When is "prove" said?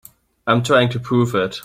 0.99-1.35